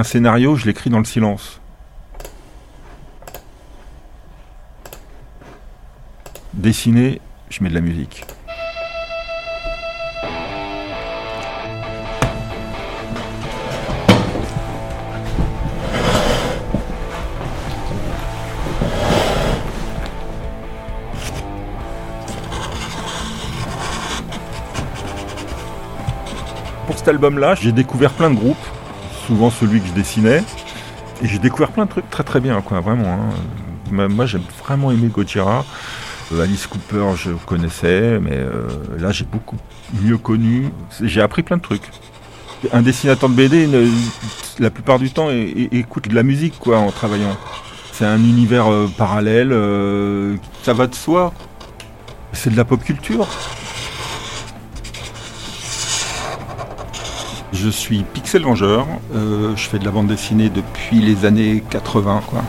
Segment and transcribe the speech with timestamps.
[0.00, 1.60] Un scénario, je l'écris dans le silence.
[6.54, 8.24] Dessiner, je mets de la musique.
[26.86, 28.56] Pour cet album-là, j'ai découvert plein de groupes,
[29.30, 30.42] souvent celui que je dessinais,
[31.22, 33.12] et j'ai découvert plein de trucs très très bien, quoi, vraiment.
[33.92, 34.08] hein.
[34.08, 35.64] Moi, j'ai vraiment aimé Gojira.
[36.32, 38.66] Euh, Alice Cooper, je connaissais, mais euh,
[38.98, 39.56] là, j'ai beaucoup
[40.02, 40.70] mieux connu.
[41.00, 41.88] J'ai appris plein de trucs.
[42.72, 43.68] Un dessinateur de BD,
[44.58, 47.36] la plupart du temps, écoute de la musique, quoi, en travaillant.
[47.92, 49.50] C'est un univers euh, parallèle,
[50.64, 51.32] ça va de soi.
[52.32, 53.28] C'est de la pop culture.
[57.52, 62.22] Je suis Pixel Vengeur, euh, je fais de la bande dessinée depuis les années 80,
[62.26, 62.42] quoi.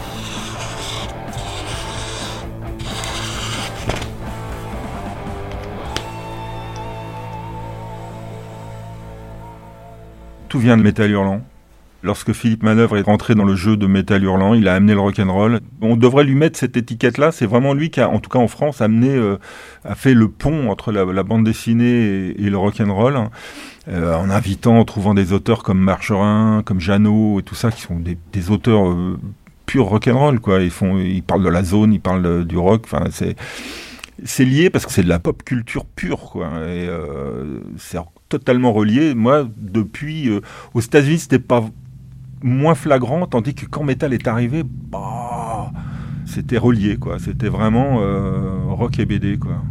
[10.50, 11.42] Tout vient de Metal Hurlant.
[12.04, 15.00] Lorsque Philippe Manœuvre est rentré dans le jeu de Metal Hurlant, il a amené le
[15.00, 15.60] rock'n'roll.
[15.82, 17.32] On devrait lui mettre cette étiquette-là.
[17.32, 19.38] C'est vraiment lui qui a, en tout cas en France, amené, euh,
[19.86, 23.30] a fait le pont entre la, bande dessinée et, et le rock'n'roll,
[23.88, 27.82] euh, en invitant, en trouvant des auteurs comme Marcherin, comme Jeannot et tout ça, qui
[27.82, 29.20] sont des, auteurs euh,
[29.68, 30.62] purs rock'n'roll, quoi.
[30.62, 32.82] Ils font, ils parlent de la zone, ils parlent de- du rock.
[32.86, 33.06] Enfin,
[34.24, 36.48] c'est lié parce que c'est de la pop culture pure, quoi.
[36.48, 38.00] Euh, c'est
[38.30, 39.14] totalement relié.
[39.14, 40.42] Moi, depuis euh,
[40.74, 41.64] aux États-Unis, c'était pas
[42.44, 45.72] moins flagrant, tandis que quand Metal est arrivé, bah,
[46.26, 47.20] c'était relié, quoi.
[47.20, 49.64] C'était vraiment euh, rock et BD, quoi.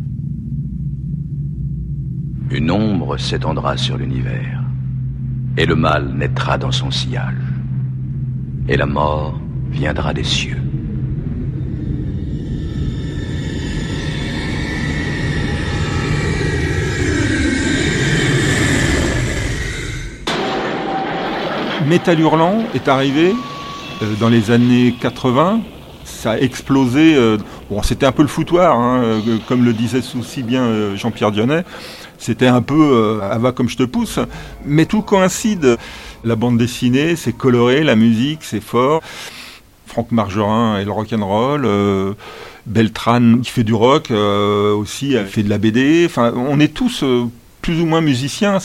[2.51, 4.63] Une ombre s'étendra sur l'univers,
[5.57, 7.35] et le mal naîtra dans son sillage,
[8.69, 9.41] et la mort
[9.71, 10.61] viendra des cieux.
[21.91, 23.35] Metal Hurlant est arrivé
[24.01, 25.61] euh, dans les années 80.
[26.05, 27.17] Ça a explosé.
[27.17, 27.37] euh,
[27.69, 31.65] bon, c'était un peu le foutoir, hein, euh, comme le disait aussi bien Jean-Pierre Dionnet.
[32.17, 34.21] C'était un peu ah, va comme je te pousse.
[34.65, 35.79] Mais tout coïncide.
[36.23, 39.03] La bande dessinée, c'est coloré, la musique, c'est fort.
[39.87, 41.65] Franck Margerin et le rock'n'roll.
[41.65, 42.13] Euh,
[42.67, 46.05] Beltran qui fait du rock aussi, fait de la BD.
[46.07, 47.03] Enfin, on est tous
[47.63, 48.61] plus ou moins musiciens.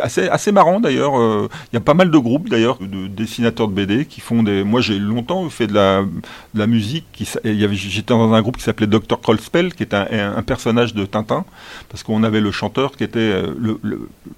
[0.00, 1.18] C'est assez, marrant d'ailleurs.
[1.18, 4.42] euh, Il y a pas mal de groupes d'ailleurs de dessinateurs de BD qui font
[4.42, 4.64] des.
[4.64, 7.04] Moi j'ai longtemps fait de la, de la musique.
[7.44, 9.20] J'étais dans un groupe qui s'appelait Dr.
[9.20, 11.44] Krollspell, qui est un, personnage de Tintin,
[11.88, 13.54] parce qu'on avait le chanteur qui était euh,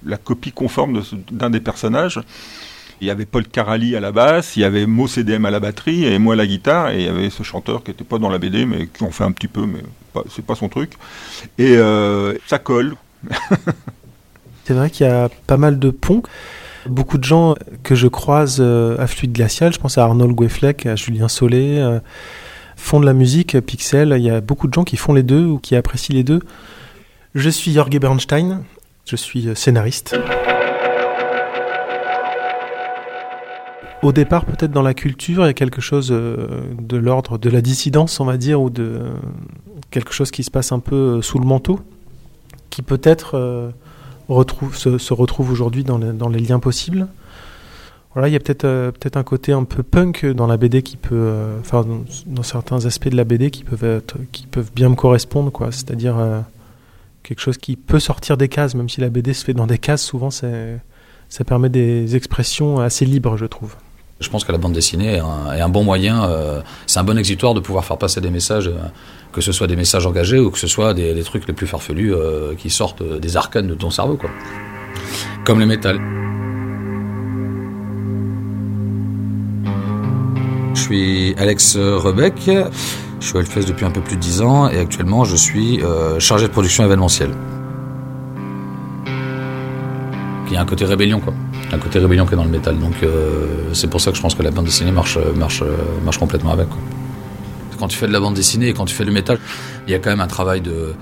[0.05, 1.01] la copie conforme
[1.31, 2.19] d'un des personnages.
[3.01, 5.59] Il y avait Paul Carali à la basse, il y avait Mo CDM à la
[5.59, 8.19] batterie et moi à la guitare, et il y avait ce chanteur qui n'était pas
[8.19, 9.81] dans la BD, mais qui en fait un petit peu, mais
[10.29, 10.91] c'est pas son truc.
[11.57, 12.95] Et euh, ça colle.
[14.65, 16.23] C'est vrai qu'il y a pas mal de ponts.
[16.87, 20.87] Beaucoup de gens que je croise euh, à Fluide Glacial, je pense à Arnold Guefleck,
[20.87, 21.99] à Julien Solé, euh,
[22.75, 24.15] font de la musique, euh, Pixel.
[24.17, 26.39] Il y a beaucoup de gens qui font les deux ou qui apprécient les deux.
[27.35, 28.63] Je suis Jorge Bernstein,
[29.05, 30.17] je suis scénariste.
[34.01, 37.61] Au départ, peut-être dans la culture, il y a quelque chose de l'ordre de la
[37.61, 38.99] dissidence, on va dire, ou de
[39.91, 41.79] quelque chose qui se passe un peu sous le manteau,
[42.69, 43.73] qui peut-être
[44.27, 47.07] retrouve, se, se retrouve aujourd'hui dans, les- liens possibles.
[48.13, 50.95] Voilà, il y a peut-être euh, un côté un peu punk dans la BD qui
[50.95, 51.85] peut, euh, enfin
[52.25, 55.71] dans, certains aspects de la BD qui peuvent bien me correspondre, quoi.
[55.71, 56.39] C'est-à-dire euh,
[57.23, 59.77] quelque chose qui peut sortir des cases, même si la BD se fait dans des
[59.79, 60.01] cases.
[60.01, 60.47] Souvent, ça
[61.45, 63.75] permet des expressions assez libres, je trouve.
[64.21, 67.53] Je pense que la bande dessinée est un, bon moyen, euh, c'est un bon exutoire
[67.53, 68.77] de pouvoir faire passer des messages, euh,
[69.33, 72.13] que ce soit des messages engagés ou que ce soit des, trucs les plus farfelus
[72.13, 74.29] euh, qui sortent des arcanes de ton cerveau, quoi.
[75.43, 75.99] Comme le métal.
[80.73, 82.35] Je suis Alex Rebec,
[83.19, 85.81] je suis à Hellfest depuis un peu plus de 10 ans et actuellement je suis
[86.19, 87.31] chargé de production événementielle.
[90.47, 91.33] Il y a un côté rébellion, quoi.
[91.71, 92.77] Un côté rébellion qui est dans le métal.
[92.79, 96.51] Donc euh, c'est pour ça que je pense que la bande dessinée marche, marche, complètement
[96.51, 96.67] avec.
[97.79, 99.37] Quand tu fais de la bande dessinée et quand tu fais du métal,
[99.87, 100.93] il y a quand même un travail de,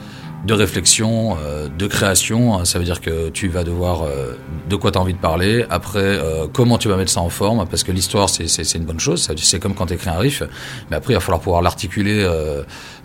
[0.44, 2.66] de réflexion, euh, de création.
[2.66, 4.34] Ça veut dire que tu vas devoir euh,
[4.69, 5.66] de quoi tu as envie de parler.
[5.69, 9.00] Après, euh, comment tu vas mettre ça en forme Parce que l'histoire, c'est une bonne
[9.00, 9.30] chose.
[9.38, 10.44] C'est comme quand tu écris un riff.
[10.90, 12.24] Mais après, il va falloir pouvoir l'articuler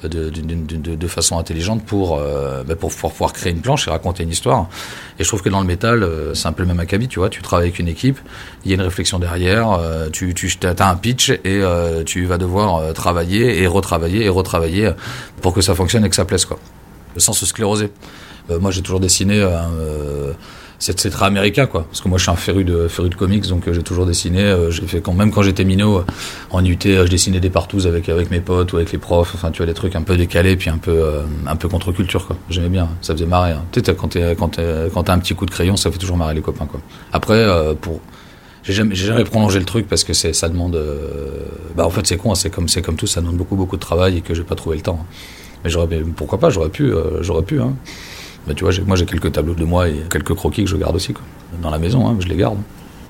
[0.03, 2.21] de, de, de, de, façon intelligente pour,
[2.67, 4.69] bah, pour, pouvoir créer une planche et raconter une histoire.
[5.19, 7.09] Et je trouve que dans le métal, c'est un peu le même acabit.
[7.09, 8.19] Tu vois, tu travailles avec une équipe,
[8.65, 9.79] il y a une réflexion derrière,
[10.13, 11.63] tu, tu un pitch et
[12.05, 14.91] tu vas devoir travailler et retravailler et retravailler
[15.41, 16.45] pour que ça fonctionne et que ça plaise.
[16.45, 16.59] quoi
[17.19, 17.91] sans se scléroser.
[18.51, 19.41] Euh, moi, j'ai toujours dessiné.
[19.41, 19.51] Euh,
[19.81, 20.33] euh,
[20.81, 23.45] c'est très américain quoi parce que moi je suis un féru de féru de comics
[23.49, 26.05] donc j'ai toujours dessiné j'ai fait quand même quand j'étais minot
[26.53, 29.51] en UT je dessinais des partous avec avec mes potes ou avec les profs enfin
[29.51, 31.03] tu vois des trucs un peu décalés puis un peu
[31.49, 33.65] un peu contre culture quoi j'aimais bien ça faisait marrer hein.
[33.73, 36.67] tu sais quand t'as un petit coup de crayon ça fait toujours marrer les copains
[36.67, 36.81] quoi
[37.13, 37.45] après
[37.81, 38.01] pour
[38.63, 40.81] j'ai jamais, jamais prolongé le truc parce que ça demande
[41.77, 42.35] bah en fait c'est con hein.
[42.37, 44.77] c'est comme comme tout ça demande beaucoup beaucoup de travail et que j'ai pas trouvé
[44.77, 45.05] le temps
[45.65, 47.61] mais j'aurais, pourquoi pas, j'aurais pu, euh, j'aurais pu.
[47.61, 47.75] Hein.
[48.57, 51.13] Tu vois, moi j'ai quelques tableaux de moi et quelques croquis que je garde aussi,
[51.13, 51.25] quoi.
[51.63, 52.59] Dans la maison, hein, je les garde.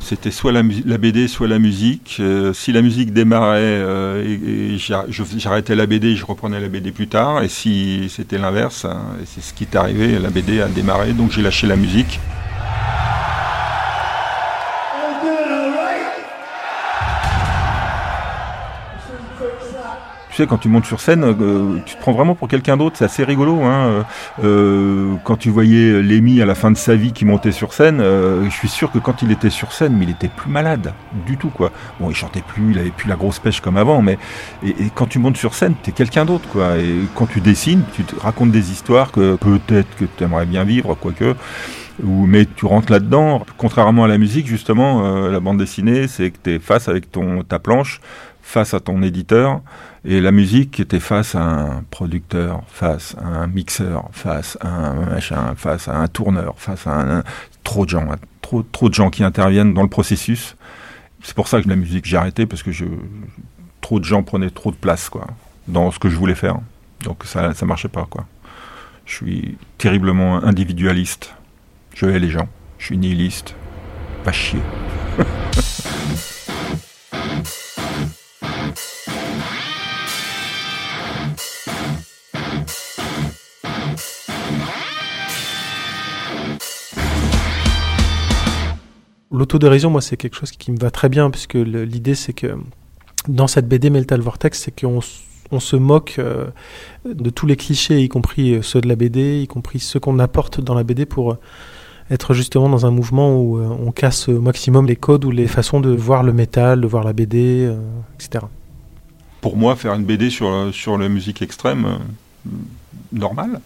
[0.01, 2.17] C'était soit la, BD, soit la musique.
[2.21, 7.09] Euh, si la musique démarrait euh, et, j'arrêtais la BD, je reprenais la BD plus
[7.09, 7.43] tard.
[7.43, 11.13] Et si c'était l'inverse, hein, et c'est ce qui est arrivé, la BD a démarré,
[11.13, 12.21] donc j'ai lâché la musique.
[20.47, 22.97] Quand tu montes sur scène, euh, tu te prends vraiment pour quelqu'un d'autre.
[22.99, 23.63] C'est assez rigolo.
[23.63, 23.87] Hein.
[23.87, 24.03] Euh,
[24.45, 27.99] euh, quand tu voyais Lémi à la fin de sa vie qui montait sur scène,
[28.01, 30.93] je suis sûr que quand il était sur scène, il était plus malade
[31.27, 31.51] du tout.
[31.59, 31.71] Bon,
[32.11, 34.19] il chantait plus, il avait plus la grosse pêche comme avant, mais
[34.95, 36.77] quand tu montes sur scène, tu es quelqu'un d'autre, quoi.
[36.79, 40.65] Et quand tu dessines, tu te racontes des histoires que peut-être que tu aimerais bien
[40.65, 41.35] vivre, quoique
[42.01, 43.45] mais tu rentres là-dedans.
[43.57, 47.43] Contrairement à la musique, justement, la bande dessinée, c'est que tu es face avec ton
[47.43, 48.01] ta planche,
[48.49, 49.61] face à ton éditeur,
[50.07, 54.95] et la musique était face à un producteur, face à un mixeur, face à un
[54.95, 57.25] machin, face à un tourneur, face à un,
[57.63, 58.09] trop de gens,
[58.41, 60.57] trop, de gens qui interviennent dans le processus.
[61.23, 62.71] C'est pour ça que la musique j'ai arrêté parce que
[63.83, 65.27] trop de gens prenaient trop de place quoi
[65.67, 66.57] dans ce que je voulais faire.
[67.05, 68.25] Donc ça ça marchait pas quoi.
[69.05, 71.35] Je suis terriblement individualiste.
[71.95, 72.49] Je hais les gens.
[72.79, 73.55] Je suis nihiliste.
[74.25, 74.63] Pas chier.
[89.39, 92.57] L'autodérision, moi, c'est quelque chose qui me va très bien, puisque l'idée, c'est que
[93.29, 95.01] dans cette BD Metal Vortex, c'est qu'on
[95.53, 96.49] on se moque euh,
[97.05, 100.19] de tous les clichés, y compris euh, ceux de la BD, y compris ceux qu'on
[100.19, 101.39] apporte dans la BD pour euh,
[102.11, 105.79] être justement dans un mouvement où on casse au maximum les codes ou les façons
[105.79, 107.73] de voir le métal, de voir la BD,
[108.15, 108.45] etc.
[109.41, 111.87] Pour moi, faire une BD sur, sur la musique extrême,
[113.13, 113.61] normal.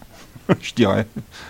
[0.61, 1.06] je dirais.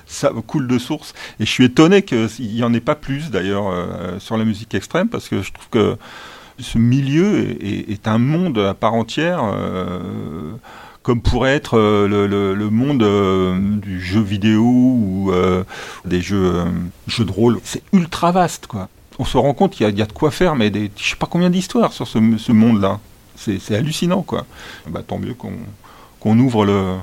[0.07, 1.15] Ça coule de source.
[1.41, 4.75] Et je suis étonné qu'il n'y en ait pas plus, d'ailleurs, euh, sur la musique
[4.75, 5.97] extrême, parce que je trouve que
[6.59, 9.41] ce milieu est, un monde à part entière.
[9.43, 10.53] Euh,
[11.03, 12.07] comme pourrait être euh,
[12.55, 13.03] le, monde
[13.81, 15.33] du jeu vidéo ou
[16.05, 16.63] des jeux,
[17.09, 17.61] jeux de rôle.
[17.65, 18.89] C'est ultra vaste, quoi.
[19.19, 21.27] On se rend compte qu'il y, a de quoi faire, mais des, je sais pas
[21.27, 23.01] combien d'histoires sur ce, monde-là.
[23.37, 24.47] C'est hallucinant, quoi.
[24.87, 26.97] Bah, tant mieux qu'on ouvre le,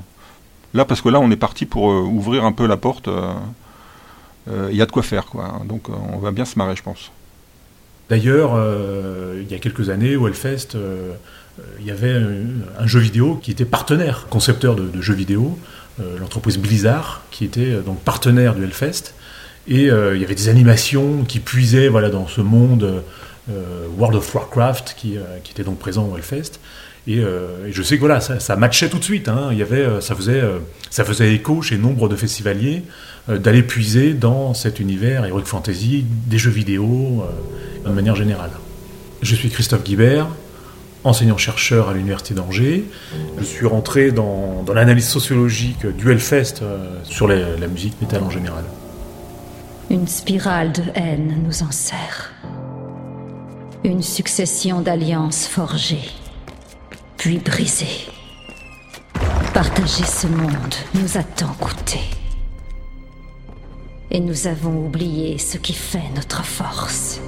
[0.74, 3.07] Là, parce que là, on est parti pour euh, ouvrir un peu la porte.
[3.07, 3.33] Il euh,
[4.51, 5.62] euh, y a de quoi faire, quoi.
[5.66, 7.12] Donc, on va bien se marrer, je pense.
[8.10, 8.60] D'ailleurs,
[9.36, 10.69] il y a quelques années, au Hellfest,
[11.80, 12.13] il y avait
[12.80, 15.60] un, jeu vidéo qui était partenaire, concepteur de, jeux vidéo,
[16.19, 19.14] l'entreprise Blizzard, qui était donc partenaire du Hellfest.
[19.68, 23.04] Et il y avait des animations qui puisaient voilà, dans ce monde
[23.95, 26.59] World of Warcraft qui, qui, était donc présent au Hellfest.
[27.07, 29.27] Euh, et, je sais que voilà, ça, matchait tout de suite.
[29.27, 29.49] Hein.
[29.51, 32.83] Il y avait, euh, ça, faisait, euh, ça faisait écho chez nombre de festivaliers
[33.27, 37.23] d'aller puiser dans cet univers Heroic Fantasy, des jeux vidéo,
[37.85, 38.49] de manière générale.
[39.21, 40.25] Je suis Christophe Guibert,
[41.03, 42.85] enseignant-chercheur à l'Université d'Angers.
[43.37, 46.63] Je suis rentré dans, dans l'analyse sociologique du Hellfest
[47.03, 48.63] sur la musique métal en général.
[49.91, 52.31] Une spirale de haine nous enserre.
[53.83, 56.09] Une succession d'alliances forgées
[57.19, 58.07] puis brisé.
[59.54, 61.99] Partager ce monde nous a tant coûté.
[64.09, 67.19] Et nous avons oublié ce qui fait notre force.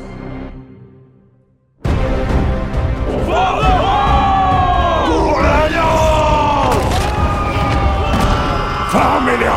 [8.90, 9.52] Formez les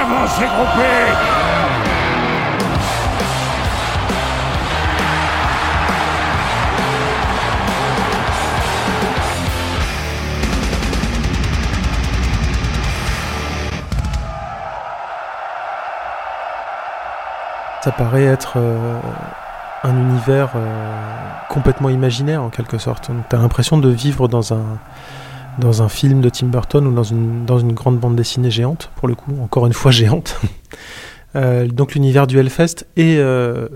[0.00, 1.35] Avancez groupés
[17.86, 18.98] ça paraît être euh,
[19.84, 21.06] un univers euh,
[21.48, 23.12] complètement imaginaire en quelque sorte.
[23.30, 28.00] Tu as l'impression de vivre dans un, film de Tim Burton ou dans une, grande
[28.00, 30.40] bande dessinée géante, pour le coup, encore une fois géante.
[31.34, 33.20] Euh, donc l'univers du Hellfest et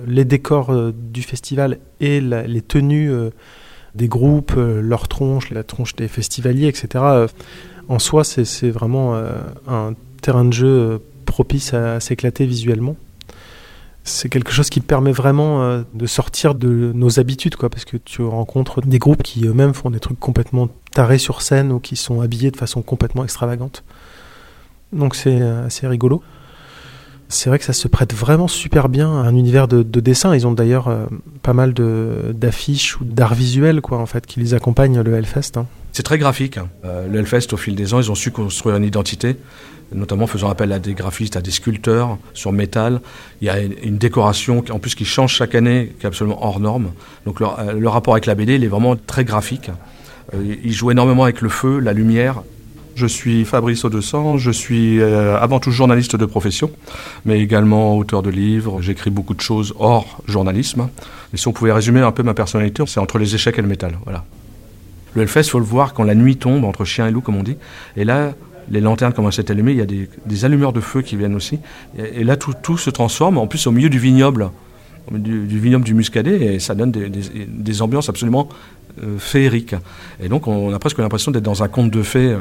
[0.07, 3.13] les décors du festival et les tenues
[3.95, 7.05] des groupes, leurs tronches, la tronche des festivaliers, etc.
[7.89, 9.15] en soi, c'est vraiment
[9.69, 12.97] un terrain de jeu propice à s'éclater visuellement
[14.05, 17.97] c'est quelque chose qui permet vraiment euh, de sortir de nos habitudes, quoi, parce que
[17.97, 21.97] tu rencontres des groupes qui eux-mêmes font des trucs complètement tarés sur scène ou qui
[21.97, 23.85] sont habillés de façon complètement extravagante.
[24.93, 26.23] Donc c'est euh, assez rigolo.
[27.29, 30.35] C'est vrai que ça se prête vraiment super bien à un univers de, dessin.
[30.35, 31.07] Ils ont d'ailleurs euh,
[31.43, 35.53] pas mal d'affiches ou d'art visuel, quoi, en fait, qui les accompagnent le Hellfest.
[35.57, 35.67] Hein.
[35.93, 36.59] C'est très graphique.
[36.59, 36.69] Hein.
[37.13, 39.37] Hellfest, au fil des ans, ils ont su construire une identité
[39.93, 43.01] notamment faisant appel à des graphistes, à des sculpteurs sur métal.
[43.41, 46.61] Il y a une décoration en plus qui change chaque année, qui est absolument hors
[46.61, 46.93] norme.
[47.27, 49.71] Donc euh, le, rapport avec la BD, il est vraiment très graphique.
[50.35, 52.43] Euh, il joue énormément avec le feu, la lumière.
[52.97, 56.71] Je suis Fabrice Audescent, je suis euh, avant tout journaliste de profession,
[57.25, 58.83] mais également auteur de livres.
[58.83, 60.89] J'écris beaucoup de choses hors journalisme.
[61.33, 63.69] Et si on pouvait résumer un peu ma personnalité, c'est entre les échecs et le
[63.69, 63.99] métal.
[64.05, 64.25] Voilà.
[65.15, 67.37] Le Hellfest, il faut le voir quand la nuit tombe, entre chien et loup, comme
[67.37, 67.57] on dit.
[67.97, 68.33] Et là,
[68.71, 71.35] les lanternes commencent à être allumées, il y a des, allumeurs de feu qui viennent
[71.35, 71.59] aussi.
[71.99, 74.51] Et, là, tout, se transforme, en plus au milieu du vignoble,
[75.11, 78.49] du, vignoble du Muscadet, et ça donne des, ambiances absolument
[79.03, 79.75] euh, féeriques.
[80.23, 82.31] Et donc, on a presque l'impression d'être dans un conte de fées.
[82.31, 82.39] Euh,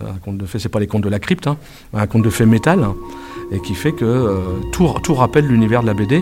[0.00, 1.56] un conte de fées, c'est pas les contes de la crypte, hein,
[1.92, 2.84] un conte de fées métal,
[3.52, 4.38] et qui fait que euh,
[4.72, 6.20] tout, tout rappelle l'univers de la BD,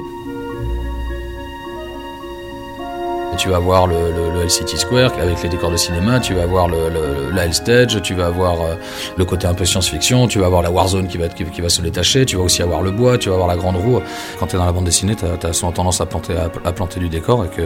[3.43, 3.97] Tu vas voir le,
[4.41, 8.01] le, City Square avec les décors de cinéma, tu vas voir le, la Hell Stage,
[8.01, 8.75] tu vas avoir euh,
[9.17, 11.83] le côté un peu science-fiction, tu vas avoir la Warzone qui va, qui, va se
[11.83, 14.01] détacher, tu vas aussi avoir le bois, tu vas avoir la grande roue.
[14.39, 17.45] Quand tu es dans la bande dessinée, tu as, souvent tendance à planter, du décor
[17.45, 17.63] et que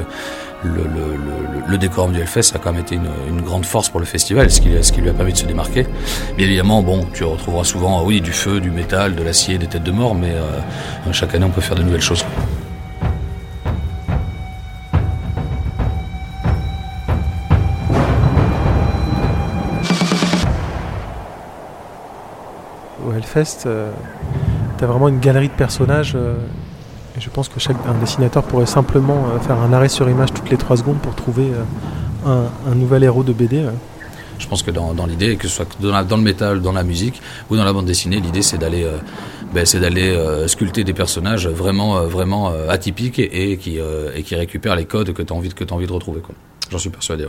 [0.65, 0.87] le,
[1.69, 4.63] le, décor du Hellfest a quand même été une, grande force pour le festival, ce
[4.63, 5.87] qui, ce qui lui a permis de se démarquer.
[6.39, 9.85] Bien évidemment, bon, tu retrouveras souvent, oui, du feu, du métal, de l'acier, des têtes
[9.85, 12.25] de mort, mais euh, chaque année on peut faire de nouvelles choses.
[23.27, 23.91] Hellfest, euh,
[24.79, 26.15] tu as vraiment une galerie de personnages.
[26.15, 26.35] Euh,
[27.17, 30.33] et je pense que chaque un dessinateur pourrait simplement euh, faire un arrêt sur image
[30.33, 31.51] toutes les 3 secondes pour trouver
[32.27, 33.65] un, nouvel héros de BD.
[34.39, 37.57] Je pense que dans, l'idée, que ce soit dans, le métal, dans la musique ou
[37.57, 38.87] dans la bande dessinée, l'idée c'est d'aller
[39.55, 39.65] ben,
[40.47, 43.81] sculpter des personnages vraiment, vraiment atypiques et, qui,
[44.35, 46.21] récupèrent les codes que tu as envie de retrouver.
[46.71, 47.27] J'en suis persuadé.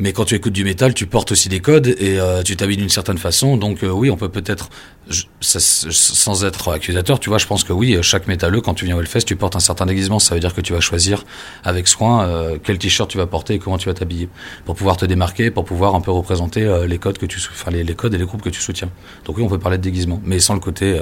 [0.00, 2.76] Mais quand tu écoutes du métal, tu portes aussi des codes et euh, tu t'habilles
[2.76, 3.56] d'une certaine façon.
[3.56, 4.70] Donc euh, oui, on peut peut-être,
[5.10, 9.00] sans être accusateur, tu vois, je pense que oui, chaque métalleux, quand tu viens au
[9.00, 10.20] Hellfest, tu portes un certain déguisement.
[10.20, 11.24] Ça veut dire que tu vas choisir
[11.64, 14.28] avec soin euh, quel t-shirt tu vas porter et comment tu vas t'habiller
[14.64, 17.84] pour pouvoir te démarquer, pour pouvoir un peu représenter les codes que tu, enfin les,
[17.94, 18.90] codes et les groupes que tu soutiens.
[19.24, 20.96] Donc oui, on peut parler de déguisement, mais sans le côté,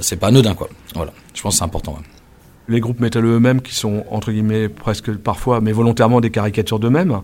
[0.00, 0.68] c'est pas anodin quoi.
[0.94, 1.98] Voilà, je pense que c'est important.
[2.68, 7.20] Les groupes métalleux eux-mêmes qui sont entre guillemets presque parfois, mais volontairement des caricatures d'eux-mêmes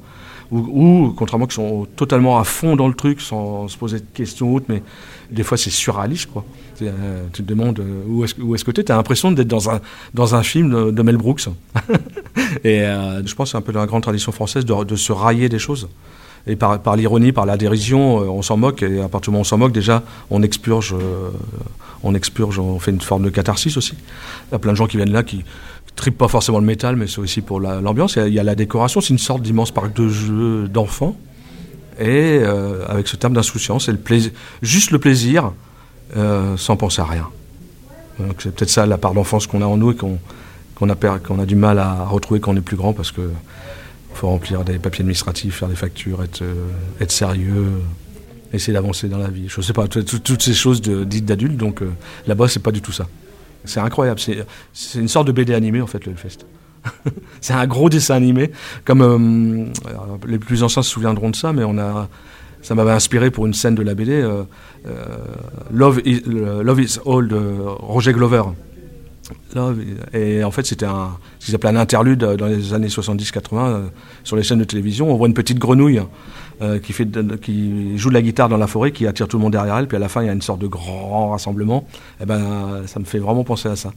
[0.50, 4.52] ou, contrairement qui sont totalement à fond dans le truc sans se poser de questions
[4.54, 4.82] autres, mais
[5.30, 6.44] des fois c'est surréaliste quoi.
[6.82, 9.70] Euh, tu te demandes euh, où est-ce, est que tu es, as l'impression d'être dans
[9.70, 9.80] un,
[10.14, 11.48] dans un film de, Mel Brooks.
[12.64, 15.12] et euh, je pense que c'est un peu dans la grande tradition française de, se
[15.12, 15.88] railler des choses.
[16.46, 19.40] Et par, par l'ironie, par la dérision, on s'en moque, et à partir du moment
[19.40, 20.94] où on s'en moque, déjà, on expurge,
[22.02, 23.92] on expurge, on fait une forme de catharsis aussi.
[24.48, 25.44] Il y a plein de gens qui viennent là qui,
[26.00, 28.16] tripe pas forcément le métal, mais c'est aussi pour l'ambiance.
[28.16, 31.16] Il, y a la décoration, c'est une sorte d'immense parc de jeux d'enfants,
[31.98, 35.52] et euh, avec ce terme d'insouciance, c'est plaisir, juste le plaisir,
[36.16, 37.28] euh, sans penser à rien.
[38.38, 40.18] C'est peut-être ça la part d'enfance qu'on a en nous et qu'on
[40.88, 43.30] a, qu'on a du mal à retrouver quand on est plus grand, parce que
[44.12, 47.80] faut remplir des papiers administratifs, faire des factures, être, euh, sérieux,
[48.52, 49.44] essayer d'avancer dans la vie.
[49.48, 51.82] Je sais pas, toutes ces choses dites d'adultes, donc
[52.26, 53.06] là-bas, c'est pas du tout ça.
[53.64, 54.20] C'est incroyable.
[54.72, 56.46] C'est une sorte de BD animé, en fait, le Hellfest.
[57.40, 58.50] c'est un gros dessin animé.
[58.84, 59.66] Comme euh,
[60.26, 62.08] les plus anciens se souviendront de ça, mais on a,
[62.62, 64.12] ça m'avait inspiré pour une scène de la BD.
[64.12, 64.42] Euh,
[64.86, 65.16] euh,
[65.72, 68.42] Love, is, Love is All de Roger Glover.
[70.12, 73.90] Et en fait, c'était un, ce qu'ils un interlude dans les années 70-80
[74.24, 75.12] sur les chaînes de télévision.
[75.12, 76.00] On voit une petite grenouille
[76.62, 77.08] euh, qui, fait
[77.40, 79.88] qui joue de la guitare dans la forêt, qui attire tout le monde derrière elle,
[79.88, 82.82] puis à la fin il y a une sorte de grand rassemblement, et eh ben
[82.84, 83.92] ça me fait vraiment penser à ça.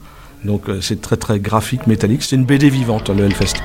[0.45, 3.55] Donc euh, c'est très très graphique, métallique, c'est une BD vivante le Hellfest.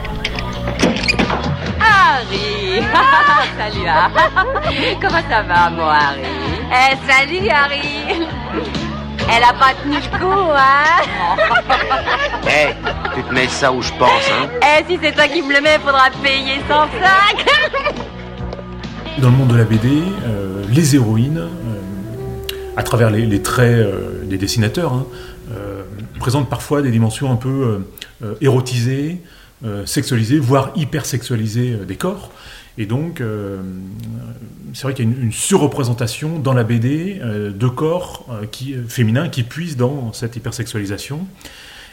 [1.78, 2.82] Harry
[3.56, 6.22] Salut Comment ça va mon Harry?
[6.72, 8.66] Eh salut Harry
[9.30, 11.36] Elle a pas tenu le coup, hein.
[12.48, 12.72] Eh,
[13.14, 14.48] tu te mets ça où je pense, hein.
[14.62, 17.44] Eh, si c'est toi qui me le mets, faudra payer 105
[19.18, 19.88] Dans le monde de la BD,
[20.26, 25.06] euh, les héroïnes, euh, à travers les, les traits euh, des dessinateurs, hein,
[25.52, 25.82] euh,
[26.18, 27.80] présentent parfois des dimensions un peu
[28.40, 29.20] érotisées,
[29.64, 32.30] euh, sexualisées, voire hypersexualisées euh, des corps.
[32.78, 33.60] Et donc, euh,
[34.72, 38.76] c'est vrai qu'il y a une, surreprésentation dans la BD euh, de corps euh, qui,
[38.88, 41.26] féminins qui puissent dans cette hypersexualisation.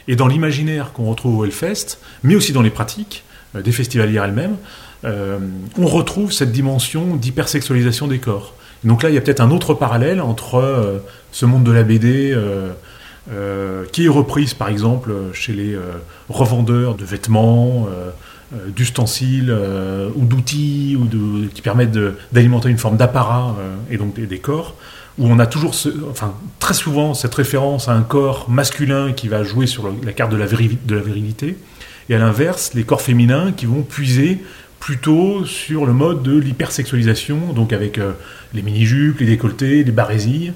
[0.06, 3.24] Et dans l'imaginaire qu'on retrouve au Hellfest, mais aussi dans les pratiques
[3.54, 4.56] des festivalières elles-mêmes,
[5.78, 8.54] on retrouve cette dimension d'hypersexualisation des corps.
[8.84, 11.02] Donc là, il y a peut-être un autre parallèle entre
[11.32, 12.36] ce monde de la BD
[13.92, 15.76] qui est reprise, par exemple, chez les
[16.28, 17.88] revendeurs de vêtements,
[18.52, 21.98] d'ustensiles euh, ou d'outils ou de, qui permettent
[22.32, 24.76] d'alimenter une forme d'apparat euh, et donc des, corps,
[25.18, 25.74] où on a toujours,
[26.10, 30.30] enfin très souvent cette référence à un corps masculin qui va jouer sur la carte
[30.30, 31.56] de la, virilité,
[32.08, 34.38] et à l'inverse les corps féminins qui vont puiser
[34.78, 38.12] plutôt sur le mode de l'hypersexualisation, donc avec euh,
[38.54, 40.52] les mini-jupes, les décolletés, les barésilles,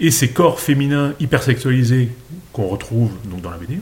[0.00, 2.08] et ces corps féminins hypersexualisés
[2.54, 3.80] qu'on retrouve donc dans la BD,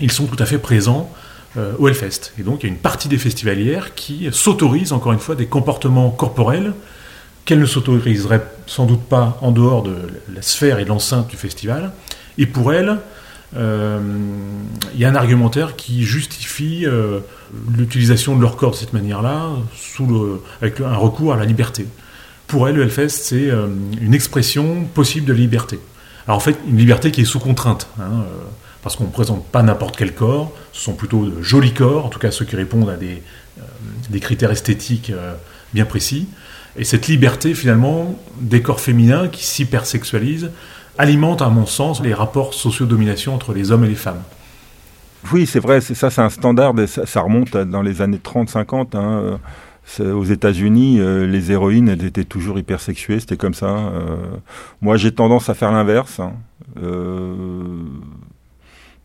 [0.00, 1.12] ils sont tout à fait présents
[1.56, 2.32] euh, au Hellfest.
[2.38, 5.46] Et donc il y a une partie des festivalières qui s'autorisent encore une fois des
[5.46, 6.72] comportements corporels
[7.44, 9.96] qu'elles ne s'autoriseraient sans doute pas en dehors de
[10.32, 11.92] la sphère et de l'enceinte du festival.
[12.38, 12.98] Et pour elles,
[13.56, 13.98] euh,
[14.94, 17.20] il y a un argumentaire qui justifie euh,
[17.76, 19.48] l'utilisation de leur corps de cette manière-là,
[20.60, 21.86] avec un recours à la liberté.
[22.46, 23.68] Pour elles, le Hellfest, c'est euh,
[24.00, 25.78] une expression possible de liberté.
[26.26, 28.24] Alors en fait, une liberté qui est sous contrainte, hein, euh,
[28.82, 32.08] parce qu'on ne présente pas n'importe quel corps, ce sont plutôt de jolis corps, en
[32.08, 33.22] tout cas ceux qui répondent à des,
[33.58, 35.34] euh, critères esthétiques euh,
[35.74, 36.28] bien précis.
[36.76, 40.50] Et cette liberté, finalement, des corps féminins qui s'hypersexualisent,
[40.98, 44.22] alimente, à mon sens, les rapports socio-domination entre les hommes et les femmes.
[45.32, 48.96] Oui, c'est vrai, ça, c'est un standard, ça, remonte dans les années 30-50.
[48.96, 49.38] Hein,
[49.98, 53.66] euh, aux États-Unis, les héroïnes, elles étaient toujours hypersexuées, c'était comme ça.
[53.66, 54.16] euh.
[54.80, 56.20] moi, j'ai tendance à faire l'inverse.
[56.20, 56.32] hein,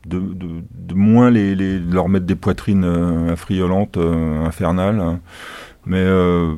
[0.05, 5.19] de, moins les, leur mettre des poitrines euh, affriolantes, euh, infernales.
[5.85, 6.55] Mais euh,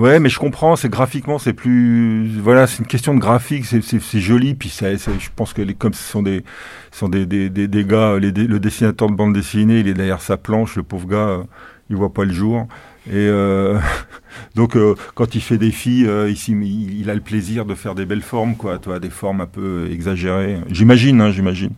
[0.00, 4.20] Ouais, mais je comprends, c'est graphiquement, c'est plus, voilà, c'est une question de graphique, c'est,
[4.20, 6.42] joli, puis je pense que comme ce sont des,
[6.90, 10.76] sont des, des, des, gars, le dessinateur de bande dessinée, il est derrière sa planche,
[10.76, 11.42] le pauvre gars, euh,
[11.90, 12.66] il voit pas le jour,
[13.08, 13.78] et euh,
[14.54, 18.06] donc euh, quand il fait des filles, euh, il, a le plaisir de faire des
[18.06, 20.58] belles formes, quoi, tu vois, des formes un peu exagérées.
[20.70, 21.72] J'imagine, hein, j'imagine,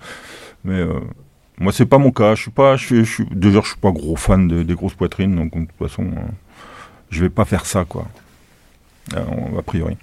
[0.64, 0.82] mais
[1.58, 4.16] moi c'est pas mon cas, je suis pas, je, suis- je suis, suis pas gros
[4.16, 6.10] fan de- des grosses poitrines, donc de toute façon.
[7.10, 8.06] je vais pas faire ça, quoi.
[9.14, 9.96] A priori.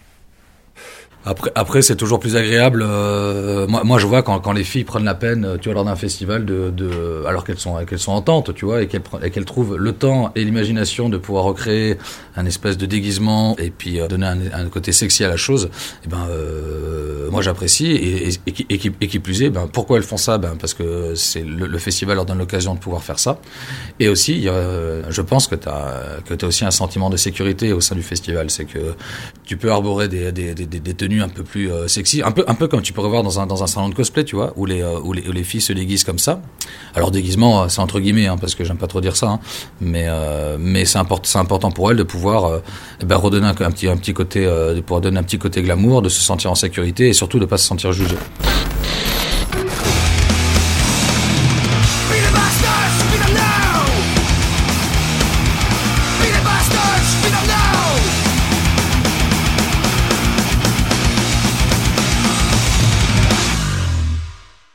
[1.26, 2.82] Après, après c'est toujours plus agréable.
[2.82, 5.74] euh, moi, moi, je vois quand, quand les filles prennent la peine, euh, tu vois,
[5.76, 8.88] lors d'un festival, de, de, alors qu'elles sont, qu'elles sont en tente, tu vois, et
[8.88, 9.02] qu'elles,
[9.32, 11.98] qu'elles trouvent le temps et l'imagination de pouvoir recréer
[12.38, 15.70] un espèce de déguisement et puis euh, donner un, un côté sexy à la chose.
[16.06, 17.88] Et ben, euh, moi, j'apprécie.
[17.92, 18.66] Et, et, et, qui-
[19.02, 20.38] et, qui, plus est, ben, pourquoi elles font ça?
[20.38, 23.40] Ben, parce que c'est le, le festival leur donne l'occasion de pouvoir faire ça.
[24.00, 27.74] Et aussi, a, je pense que tu as que as aussi un sentiment de sécurité
[27.74, 28.50] au sein du festival.
[28.50, 28.96] C'est que
[29.46, 32.44] tu peux arborer des, des, des, des tenues un peu plus euh, sexy, un peu,
[32.48, 34.54] un peu comme tu pourrais voir dans un, dans un salon de cosplay, tu vois,
[34.56, 36.42] où les, euh, où les, filles se déguisent comme ça.
[36.94, 39.40] Alors déguisement, euh, c'est entre guillemets, hein, parce que j'aime pas trop dire ça, hein,
[39.82, 40.06] mais,
[40.86, 42.62] c'est import, c'est important pour elles de pouvoir
[43.04, 46.22] ben, redonner un, petit, un petit côté, de donner un petit côté glamour, de se
[46.22, 48.16] sentir en sécurité et surtout de pas se sentir jugé.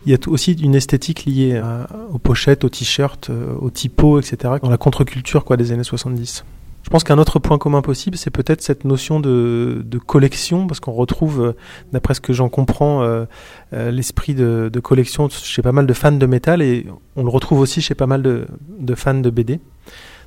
[0.06, 4.18] Il y a aussi une esthétique liée à- aux pochettes, aux t-shirts, euh, aux typos,
[4.20, 4.54] etc.
[4.62, 6.44] dans la contre-culture quoi, des années 70.
[6.84, 10.92] Je pense qu'un autre point commun possible, c'est peut-être cette notion de, collection, parce qu'on
[10.92, 11.52] retrouve, euh,
[11.92, 13.24] d'après ce que j'en comprends, euh,
[13.72, 16.86] euh, l'esprit de, collection chez pas mal de fans de métal, et
[17.16, 19.60] on le retrouve aussi chez pas mal de, fans de BD.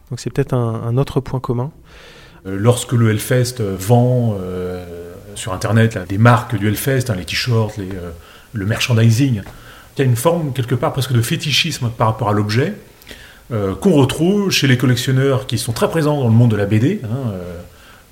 [0.10, 1.72] Donc c'est peut-être un, autre point commun.
[2.48, 7.26] Euh, Lorsque le Hellfest euh, vend euh, sur Internet des marques du Hellfest, hein, les
[7.26, 8.12] t-shirts, euh,
[8.54, 9.42] le merchandising,
[9.98, 12.74] il y a une forme quelque part presque de fétichisme par rapport à l'objet
[13.50, 16.66] euh, qu'on retrouve chez les collectionneurs qui sont très présents dans le monde de la
[16.66, 17.00] BD.
[17.04, 17.62] hein, euh,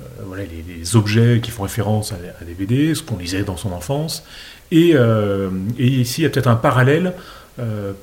[0.01, 3.71] euh, voilà, les, objets qui font référence à, des BD, ce qu'on lisait dans son
[3.73, 4.23] enfance.
[4.71, 4.95] Et,
[5.77, 7.13] ici, il y a peut-être un parallèle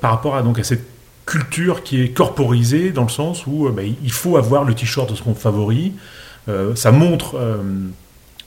[0.00, 0.84] par rapport à, cette
[1.26, 5.14] culture qui est corporisée dans le sens où bah, il faut avoir le t-shirt de
[5.14, 5.92] son favori.
[6.74, 7.40] Ça montre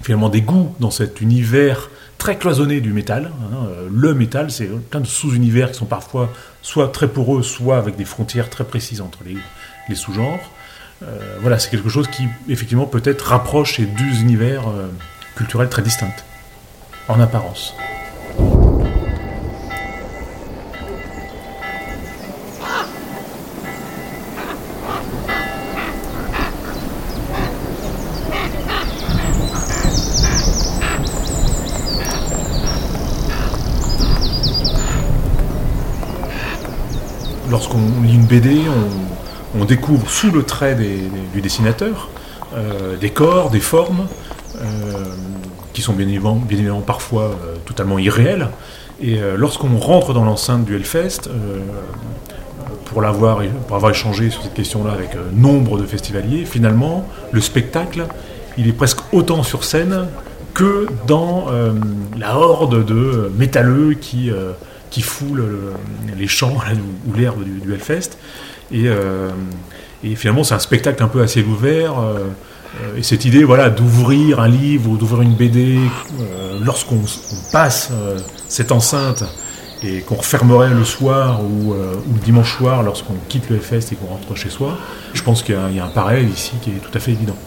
[0.01, 3.31] finalement des goûts dans cet univers très cloisonné du métal.
[3.53, 3.67] hein.
[3.91, 8.05] Le métal, c'est plein de sous-univers qui sont parfois soit très poreux, soit avec des
[8.05, 9.37] frontières très précises entre les,
[9.89, 10.39] les sous-genres.
[11.03, 14.87] Euh, voilà, c'est quelque chose qui, effectivement, peut-être rapproche ces deux univers euh,
[15.35, 16.15] culturels très distincts,
[17.07, 17.73] en apparence.
[37.55, 38.63] Lorsqu'on lit une BD,
[39.57, 42.09] on, découvre sous le trait du dessinateur
[42.53, 44.07] euh, des corps, des formes,
[44.57, 45.05] euh,
[45.71, 48.49] qui sont bien évidemment, bien évidemment parfois euh, totalement irréels.
[49.01, 51.29] Et lorsqu'on rentre dans l'enceinte du Hellfest,
[52.87, 53.41] pour, avoir
[53.89, 58.05] échangé sur cette question-là avec nombre de festivaliers, finalement, le spectacle,
[58.57, 60.07] il est presque autant sur scène
[60.53, 61.47] que dans
[62.17, 64.29] la horde de métalleux qui,
[64.95, 65.73] qui foulent le-
[66.17, 66.55] les champs
[67.09, 68.11] ou, l'herbe du, du Hellfest.
[68.71, 69.29] Et, euh,
[70.05, 71.99] et finalement, c'est un spectacle un peu ciel ouvert.
[71.99, 72.29] euh,
[72.97, 75.77] et cette idée voilà, d'ouvrir un livre ou d'ouvrir une BD
[76.21, 77.89] euh, lorsqu'on on passe
[78.47, 79.23] cette enceinte
[79.83, 84.07] et qu'on refermerait le soir ou, le dimanche soir lorsqu'on quitte le Hellfest et qu'on
[84.07, 84.77] rentre chez soi,
[85.13, 87.37] je pense qu'il y, y a un parallèle ici qui est tout à fait évident.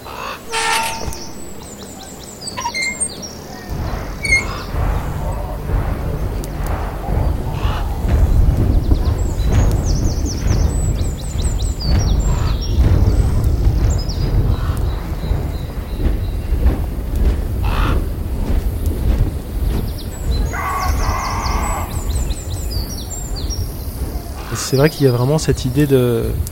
[24.71, 25.89] C'est vrai qu'il y a vraiment cette idée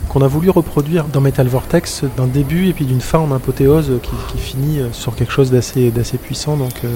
[0.09, 4.01] qu'on a voulu reproduire dans Metal Vortex d'un début et puis d'une fin en apothéose
[4.03, 6.57] qui, finit euh, sur quelque chose d'assez puissant.
[6.57, 6.89] Donc euh,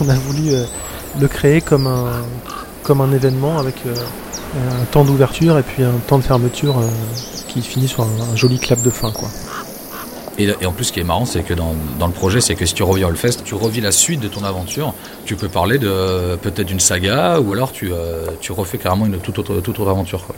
[0.00, 0.64] on a voulu euh,
[1.20, 3.76] le créer comme un événement avec
[4.56, 6.82] un temps d'ouverture et puis un temps de fermeture
[7.46, 9.28] qui finit sur un, un joli clap de fin quoi.
[10.38, 12.74] Et, en plus, ce qui est marrant, c'est que dans, le projet, c'est que si
[12.74, 14.94] tu reviens au Hellfest, tu revis la suite de ton aventure.
[15.24, 19.18] Tu peux parler de peut-être d'une saga, ou alors tu, euh, tu refais carrément une
[19.18, 20.24] toute autre, toute autre aventure.
[20.26, 20.36] Quoi.